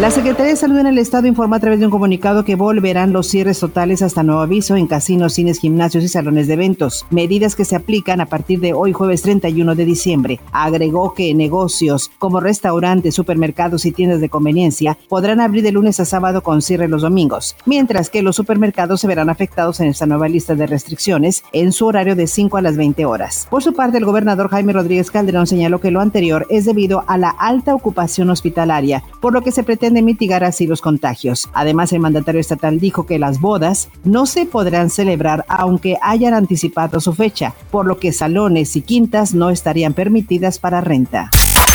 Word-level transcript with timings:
La 0.00 0.12
Secretaría 0.12 0.52
de 0.52 0.56
Salud 0.56 0.78
en 0.78 0.86
el 0.86 0.96
Estado 0.96 1.26
informa 1.26 1.56
a 1.56 1.60
través 1.60 1.80
de 1.80 1.86
un 1.86 1.90
comunicado 1.90 2.44
que 2.44 2.54
volverán 2.54 3.12
los 3.12 3.26
cierres 3.26 3.58
totales 3.58 4.00
hasta 4.00 4.22
nuevo 4.22 4.40
aviso 4.40 4.76
en 4.76 4.86
casinos, 4.86 5.32
cines, 5.32 5.58
gimnasios 5.58 6.04
y 6.04 6.08
salones 6.08 6.46
de 6.46 6.54
eventos, 6.54 7.04
medidas 7.10 7.56
que 7.56 7.64
se 7.64 7.74
aplican 7.74 8.20
a 8.20 8.26
partir 8.26 8.60
de 8.60 8.74
hoy 8.74 8.92
jueves 8.92 9.22
31 9.22 9.74
de 9.74 9.84
diciembre. 9.84 10.40
Agregó 10.52 11.14
que 11.14 11.34
negocios 11.34 12.12
como 12.20 12.38
restaurantes, 12.38 13.16
supermercados 13.16 13.86
y 13.86 13.90
tiendas 13.90 14.20
de 14.20 14.28
conveniencia 14.28 14.96
podrán 15.08 15.40
abrir 15.40 15.64
de 15.64 15.72
lunes 15.72 15.98
a 15.98 16.04
sábado 16.04 16.44
con 16.44 16.62
cierre 16.62 16.86
los 16.86 17.02
domingos, 17.02 17.56
mientras 17.66 18.08
que 18.08 18.22
los 18.22 18.36
supermercados 18.36 19.00
se 19.00 19.08
verán 19.08 19.30
afectados 19.30 19.80
en 19.80 19.88
esta 19.88 20.06
nueva 20.06 20.28
lista 20.28 20.54
de 20.54 20.68
restricciones 20.68 21.42
en 21.50 21.72
su 21.72 21.86
horario 21.86 22.14
de 22.14 22.28
5 22.28 22.56
a 22.56 22.62
las 22.62 22.76
20 22.76 23.04
horas. 23.04 23.48
Por 23.50 23.64
su 23.64 23.72
parte, 23.72 23.98
el 23.98 24.04
gobernador 24.04 24.48
Jaime 24.48 24.74
Rodríguez 24.74 25.10
Calderón 25.10 25.48
señaló 25.48 25.80
que 25.80 25.90
lo 25.90 26.00
anterior 26.00 26.46
es 26.50 26.66
debido 26.66 27.02
a 27.08 27.18
la 27.18 27.30
alta 27.30 27.74
ocupación 27.74 28.30
hospitalaria, 28.30 29.02
por 29.20 29.32
lo 29.32 29.42
que 29.42 29.50
se 29.50 29.64
pretende 29.64 29.87
de 29.94 30.02
mitigar 30.02 30.44
así 30.44 30.66
los 30.66 30.80
contagios. 30.80 31.48
Además, 31.52 31.92
el 31.92 32.00
mandatario 32.00 32.40
estatal 32.40 32.80
dijo 32.80 33.06
que 33.06 33.18
las 33.18 33.40
bodas 33.40 33.88
no 34.04 34.26
se 34.26 34.46
podrán 34.46 34.90
celebrar 34.90 35.44
aunque 35.48 35.96
hayan 36.02 36.34
anticipado 36.34 37.00
su 37.00 37.12
fecha, 37.12 37.54
por 37.70 37.86
lo 37.86 37.98
que 37.98 38.12
salones 38.12 38.76
y 38.76 38.82
quintas 38.82 39.34
no 39.34 39.50
estarían 39.50 39.94
permitidas 39.94 40.58
para 40.58 40.80
renta. 40.80 41.30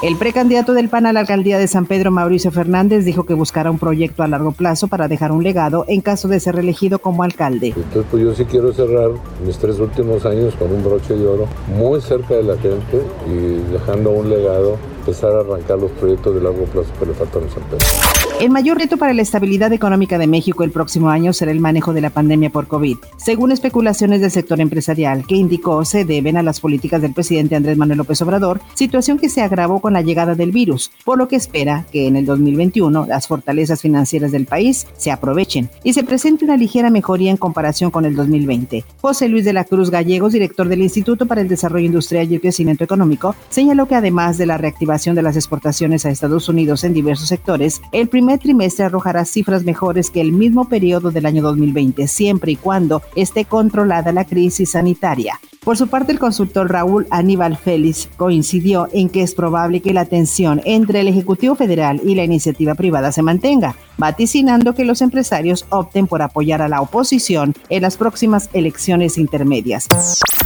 El 0.00 0.16
precandidato 0.16 0.74
del 0.74 0.88
PAN 0.88 1.06
a 1.06 1.12
la 1.12 1.18
alcaldía 1.18 1.58
de 1.58 1.66
San 1.66 1.84
Pedro, 1.84 2.12
Mauricio 2.12 2.52
Fernández, 2.52 3.04
dijo 3.04 3.26
que 3.26 3.34
buscará 3.34 3.68
un 3.68 3.80
proyecto 3.80 4.22
a 4.22 4.28
largo 4.28 4.52
plazo 4.52 4.86
para 4.86 5.08
dejar 5.08 5.32
un 5.32 5.42
legado 5.42 5.84
en 5.88 6.02
caso 6.02 6.28
de 6.28 6.38
ser 6.38 6.56
elegido 6.56 7.00
como 7.00 7.24
alcalde. 7.24 7.74
Entonces, 7.74 8.04
pues 8.08 8.22
yo 8.22 8.32
sí 8.32 8.44
quiero 8.44 8.72
cerrar 8.72 9.10
mis 9.44 9.58
tres 9.58 9.80
últimos 9.80 10.24
años 10.24 10.54
con 10.54 10.72
un 10.72 10.84
broche 10.84 11.14
de 11.14 11.26
oro, 11.26 11.48
muy 11.76 12.00
cerca 12.00 12.34
de 12.34 12.44
la 12.44 12.56
gente 12.58 13.02
y 13.26 13.72
dejando 13.72 14.12
un 14.12 14.30
legado 14.30 14.76
empezar 15.00 15.32
a 15.32 15.40
arrancar 15.40 15.78
los 15.78 15.90
proyectos 15.90 16.32
de 16.32 16.42
largo 16.42 16.64
plazo 16.66 16.90
que 17.00 17.06
le 17.06 17.14
faltan 17.14 17.42
a 17.42 17.48
San 17.48 17.62
Pedro. 17.64 17.86
El 18.40 18.50
mayor 18.50 18.78
reto 18.78 18.98
para 18.98 19.14
la 19.14 19.22
estabilidad 19.22 19.72
económica 19.72 20.16
de 20.16 20.28
México 20.28 20.62
el 20.62 20.70
próximo 20.70 21.10
año 21.10 21.32
será 21.32 21.50
el 21.50 21.58
manejo 21.58 21.92
de 21.92 22.00
la 22.00 22.10
pandemia 22.10 22.50
por 22.50 22.68
COVID, 22.68 22.96
según 23.16 23.50
especulaciones 23.50 24.20
del 24.20 24.30
sector 24.30 24.60
empresarial, 24.60 25.26
que 25.26 25.34
indicó 25.34 25.84
se 25.84 26.04
deben 26.04 26.36
a 26.36 26.44
las 26.44 26.60
políticas 26.60 27.02
del 27.02 27.14
presidente 27.14 27.56
Andrés 27.56 27.76
Manuel 27.76 27.98
López 27.98 28.22
Obrador, 28.22 28.60
situación 28.74 29.18
que 29.18 29.28
se 29.28 29.42
agravó 29.42 29.80
con 29.80 29.92
la 29.92 30.02
llegada 30.02 30.36
del 30.36 30.52
virus, 30.52 30.92
por 31.04 31.18
lo 31.18 31.26
que 31.26 31.34
espera 31.34 31.84
que 31.90 32.06
en 32.06 32.14
el 32.14 32.26
2021 32.26 33.06
las 33.08 33.26
fortalezas 33.26 33.82
financieras 33.82 34.30
del 34.30 34.46
país 34.46 34.86
se 34.96 35.10
aprovechen 35.10 35.68
y 35.82 35.92
se 35.92 36.04
presente 36.04 36.44
una 36.44 36.56
ligera 36.56 36.90
mejoría 36.90 37.32
en 37.32 37.38
comparación 37.38 37.90
con 37.90 38.04
el 38.04 38.14
2020. 38.14 38.84
José 39.00 39.28
Luis 39.28 39.44
de 39.46 39.52
la 39.52 39.64
Cruz 39.64 39.90
Gallegos, 39.90 40.32
director 40.32 40.68
del 40.68 40.82
Instituto 40.82 41.26
para 41.26 41.40
el 41.40 41.48
Desarrollo 41.48 41.86
Industrial 41.86 42.30
y 42.30 42.36
el 42.36 42.40
Crecimiento 42.40 42.84
Económico, 42.84 43.34
señaló 43.48 43.88
que 43.88 43.96
además 43.96 44.38
de 44.38 44.46
la 44.46 44.58
reactivación 44.58 45.16
de 45.16 45.22
las 45.22 45.34
exportaciones 45.34 46.06
a 46.06 46.10
Estados 46.10 46.48
Unidos 46.48 46.84
en 46.84 46.94
diversos 46.94 47.26
sectores, 47.26 47.82
el 47.90 48.06
primer 48.28 48.40
trimestre 48.42 48.84
arrojará 48.84 49.24
cifras 49.24 49.64
mejores 49.64 50.10
que 50.10 50.20
el 50.20 50.32
mismo 50.32 50.68
periodo 50.68 51.10
del 51.10 51.24
año 51.24 51.40
2020, 51.42 52.06
siempre 52.08 52.52
y 52.52 52.56
cuando 52.56 53.00
esté 53.16 53.46
controlada 53.46 54.12
la 54.12 54.26
crisis 54.26 54.72
sanitaria. 54.72 55.40
Por 55.68 55.76
su 55.76 55.88
parte, 55.88 56.12
el 56.12 56.18
consultor 56.18 56.72
Raúl 56.72 57.06
Aníbal 57.10 57.58
Félix 57.58 58.08
coincidió 58.16 58.88
en 58.94 59.10
que 59.10 59.22
es 59.22 59.34
probable 59.34 59.82
que 59.82 59.92
la 59.92 60.06
tensión 60.06 60.62
entre 60.64 61.00
el 61.00 61.08
Ejecutivo 61.08 61.56
Federal 61.56 62.00
y 62.02 62.14
la 62.14 62.24
iniciativa 62.24 62.74
privada 62.74 63.12
se 63.12 63.20
mantenga, 63.20 63.76
vaticinando 63.98 64.74
que 64.74 64.86
los 64.86 65.02
empresarios 65.02 65.66
opten 65.68 66.06
por 66.06 66.22
apoyar 66.22 66.62
a 66.62 66.68
la 66.68 66.80
oposición 66.80 67.52
en 67.68 67.82
las 67.82 67.98
próximas 67.98 68.48
elecciones 68.54 69.18
intermedias. 69.18 69.88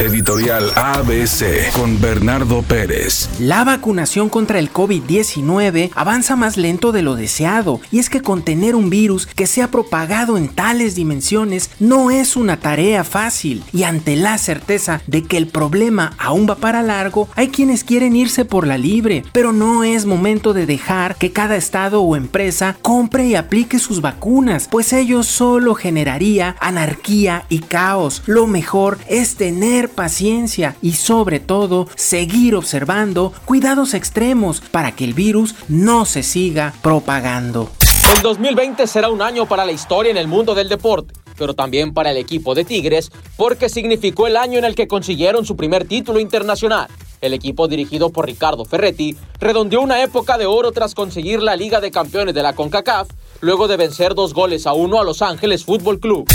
Editorial 0.00 0.72
ABC 0.74 1.70
con 1.72 2.00
Bernardo 2.00 2.62
Pérez. 2.62 3.28
La 3.38 3.62
vacunación 3.62 4.28
contra 4.28 4.58
el 4.58 4.72
COVID-19 4.72 5.90
avanza 5.94 6.34
más 6.34 6.56
lento 6.56 6.90
de 6.90 7.02
lo 7.02 7.14
deseado, 7.14 7.80
y 7.92 8.00
es 8.00 8.10
que 8.10 8.22
contener 8.22 8.74
un 8.74 8.90
virus 8.90 9.26
que 9.26 9.46
se 9.46 9.62
ha 9.62 9.68
propagado 9.68 10.36
en 10.36 10.48
tales 10.48 10.96
dimensiones 10.96 11.70
no 11.78 12.10
es 12.10 12.34
una 12.34 12.58
tarea 12.58 13.04
fácil, 13.04 13.62
y 13.72 13.84
ante 13.84 14.16
la 14.16 14.36
certeza 14.38 15.00
de 15.12 15.22
que 15.22 15.36
el 15.36 15.46
problema 15.46 16.14
aún 16.18 16.48
va 16.48 16.56
para 16.56 16.82
largo, 16.82 17.28
hay 17.36 17.48
quienes 17.48 17.84
quieren 17.84 18.16
irse 18.16 18.44
por 18.44 18.66
la 18.66 18.78
libre, 18.78 19.22
pero 19.32 19.52
no 19.52 19.84
es 19.84 20.06
momento 20.06 20.54
de 20.54 20.66
dejar 20.66 21.14
que 21.16 21.30
cada 21.30 21.54
estado 21.56 22.02
o 22.02 22.16
empresa 22.16 22.76
compre 22.82 23.26
y 23.26 23.34
aplique 23.36 23.78
sus 23.78 24.00
vacunas, 24.00 24.68
pues 24.70 24.92
ello 24.92 25.22
solo 25.22 25.74
generaría 25.74 26.56
anarquía 26.60 27.44
y 27.48 27.60
caos. 27.60 28.22
Lo 28.26 28.46
mejor 28.46 28.98
es 29.06 29.36
tener 29.36 29.90
paciencia 29.90 30.76
y 30.80 30.94
sobre 30.94 31.38
todo 31.38 31.86
seguir 31.94 32.54
observando 32.54 33.34
cuidados 33.44 33.94
extremos 33.94 34.60
para 34.60 34.92
que 34.92 35.04
el 35.04 35.12
virus 35.12 35.54
no 35.68 36.06
se 36.06 36.22
siga 36.22 36.72
propagando. 36.82 37.70
El 38.16 38.22
2020 38.22 38.86
será 38.86 39.10
un 39.10 39.20
año 39.20 39.46
para 39.46 39.66
la 39.66 39.72
historia 39.72 40.10
en 40.10 40.16
el 40.16 40.26
mundo 40.26 40.54
del 40.54 40.70
deporte 40.70 41.21
pero 41.42 41.54
también 41.54 41.92
para 41.92 42.12
el 42.12 42.18
equipo 42.18 42.54
de 42.54 42.64
Tigres, 42.64 43.10
porque 43.36 43.68
significó 43.68 44.28
el 44.28 44.36
año 44.36 44.60
en 44.60 44.64
el 44.64 44.76
que 44.76 44.86
consiguieron 44.86 45.44
su 45.44 45.56
primer 45.56 45.88
título 45.88 46.20
internacional. 46.20 46.86
El 47.20 47.34
equipo 47.34 47.66
dirigido 47.66 48.10
por 48.10 48.26
Ricardo 48.26 48.64
Ferretti 48.64 49.16
redondeó 49.40 49.80
una 49.80 50.04
época 50.04 50.38
de 50.38 50.46
oro 50.46 50.70
tras 50.70 50.94
conseguir 50.94 51.42
la 51.42 51.56
Liga 51.56 51.80
de 51.80 51.90
Campeones 51.90 52.32
de 52.32 52.44
la 52.44 52.52
CONCACAF, 52.52 53.08
luego 53.42 53.66
de 53.66 53.76
vencer 53.76 54.14
dos 54.14 54.32
goles 54.32 54.66
a 54.66 54.72
uno 54.72 55.00
a 55.00 55.04
Los 55.04 55.20
Ángeles 55.20 55.64
Fútbol 55.64 55.98
Club. 55.98 56.26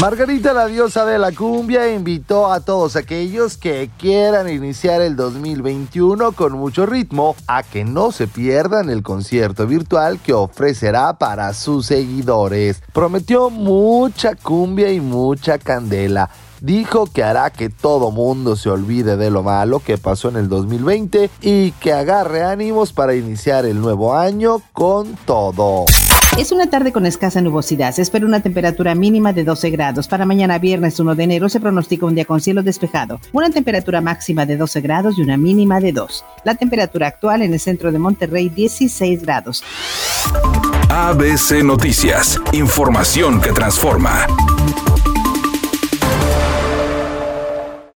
Margarita, 0.00 0.52
la 0.54 0.66
diosa 0.66 1.04
de 1.04 1.18
la 1.18 1.30
cumbia, 1.30 1.92
invitó 1.92 2.50
a 2.50 2.60
todos 2.60 2.96
aquellos 2.96 3.56
que 3.56 3.90
quieran 3.98 4.48
iniciar 4.48 5.02
el 5.02 5.14
2021 5.14 6.32
con 6.32 6.54
mucho 6.54 6.86
ritmo 6.86 7.36
a 7.46 7.62
que 7.62 7.84
no 7.84 8.10
se 8.10 8.26
pierdan 8.26 8.90
el 8.90 9.02
concierto 9.02 9.66
virtual 9.66 10.18
que 10.18 10.32
ofrecerá 10.32 11.18
para 11.18 11.52
sus 11.52 11.86
seguidores. 11.86 12.82
Prometió 12.92 13.50
mucha 13.50 14.34
cumbia 14.34 14.90
y 14.90 15.00
mucha 15.00 15.58
candela 15.58 16.30
dijo 16.60 17.04
que 17.04 17.22
hará 17.22 17.50
que 17.50 17.68
todo 17.68 18.10
mundo 18.10 18.56
se 18.56 18.70
olvide 18.70 19.18
de 19.18 19.30
lo 19.30 19.42
malo 19.42 19.80
que 19.80 19.98
pasó 19.98 20.30
en 20.30 20.36
el 20.36 20.48
2020 20.48 21.28
y 21.42 21.72
que 21.72 21.92
agarre 21.92 22.42
ánimos 22.42 22.94
para 22.94 23.14
iniciar 23.14 23.66
el 23.66 23.82
nuevo 23.82 24.16
año 24.16 24.62
con 24.72 25.14
todo. 25.26 25.84
Es 26.36 26.50
una 26.50 26.68
tarde 26.68 26.90
con 26.90 27.06
escasa 27.06 27.40
nubosidad. 27.40 27.94
Se 27.94 28.02
espera 28.02 28.26
una 28.26 28.40
temperatura 28.40 28.96
mínima 28.96 29.32
de 29.32 29.44
12 29.44 29.70
grados. 29.70 30.08
Para 30.08 30.26
mañana 30.26 30.58
viernes 30.58 30.98
1 30.98 31.14
de 31.14 31.22
enero 31.22 31.48
se 31.48 31.60
pronostica 31.60 32.06
un 32.06 32.16
día 32.16 32.24
con 32.24 32.40
cielo 32.40 32.64
despejado. 32.64 33.20
Una 33.32 33.50
temperatura 33.50 34.00
máxima 34.00 34.44
de 34.44 34.56
12 34.56 34.80
grados 34.80 35.16
y 35.16 35.22
una 35.22 35.36
mínima 35.36 35.78
de 35.78 35.92
2. 35.92 36.24
La 36.42 36.56
temperatura 36.56 37.06
actual 37.06 37.42
en 37.42 37.52
el 37.52 37.60
centro 37.60 37.92
de 37.92 38.00
Monterrey 38.00 38.48
16 38.48 39.22
grados. 39.22 39.62
ABC 40.88 41.62
Noticias. 41.62 42.40
Información 42.52 43.40
que 43.40 43.52
transforma. 43.52 44.26